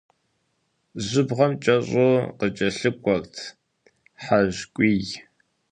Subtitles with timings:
[1.05, 3.35] Жьыбгъэм кӏэщӏу къыкӏэлъыкӏуэрт
[4.23, 5.05] хьэжкуий.